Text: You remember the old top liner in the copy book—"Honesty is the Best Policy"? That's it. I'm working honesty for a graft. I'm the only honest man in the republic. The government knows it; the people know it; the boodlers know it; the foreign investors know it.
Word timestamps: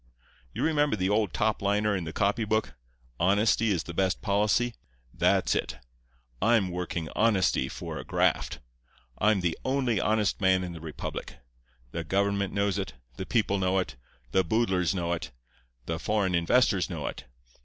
You 0.51 0.63
remember 0.63 0.95
the 0.95 1.11
old 1.11 1.31
top 1.31 1.61
liner 1.61 1.95
in 1.95 2.05
the 2.05 2.11
copy 2.11 2.43
book—"Honesty 2.43 3.69
is 3.69 3.83
the 3.83 3.93
Best 3.93 4.19
Policy"? 4.19 4.73
That's 5.13 5.53
it. 5.53 5.77
I'm 6.41 6.71
working 6.71 7.07
honesty 7.15 7.69
for 7.69 7.99
a 7.99 8.03
graft. 8.03 8.57
I'm 9.19 9.41
the 9.41 9.55
only 9.63 10.01
honest 10.01 10.41
man 10.41 10.63
in 10.63 10.73
the 10.73 10.81
republic. 10.81 11.35
The 11.91 12.03
government 12.03 12.51
knows 12.51 12.79
it; 12.79 12.93
the 13.17 13.27
people 13.27 13.59
know 13.59 13.77
it; 13.77 13.95
the 14.31 14.43
boodlers 14.43 14.95
know 14.95 15.13
it; 15.13 15.29
the 15.85 15.99
foreign 15.99 16.33
investors 16.33 16.89
know 16.89 17.05
it. 17.05 17.25